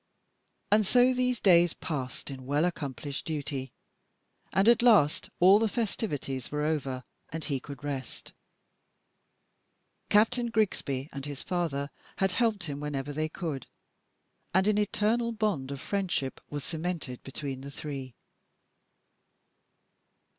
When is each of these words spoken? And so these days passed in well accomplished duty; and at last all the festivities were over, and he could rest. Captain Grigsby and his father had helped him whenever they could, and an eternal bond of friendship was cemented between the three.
And 0.71 0.87
so 0.87 1.13
these 1.13 1.39
days 1.39 1.75
passed 1.75 2.31
in 2.31 2.47
well 2.47 2.65
accomplished 2.65 3.23
duty; 3.23 3.71
and 4.51 4.67
at 4.67 4.81
last 4.81 5.29
all 5.39 5.59
the 5.59 5.69
festivities 5.69 6.49
were 6.51 6.63
over, 6.63 7.03
and 7.29 7.43
he 7.43 7.59
could 7.59 7.83
rest. 7.83 8.33
Captain 10.09 10.47
Grigsby 10.47 11.07
and 11.13 11.27
his 11.27 11.43
father 11.43 11.91
had 12.15 12.31
helped 12.31 12.63
him 12.63 12.79
whenever 12.79 13.13
they 13.13 13.29
could, 13.29 13.67
and 14.55 14.67
an 14.67 14.79
eternal 14.79 15.31
bond 15.33 15.69
of 15.69 15.79
friendship 15.79 16.41
was 16.49 16.63
cemented 16.63 17.21
between 17.21 17.61
the 17.61 17.69
three. 17.69 18.15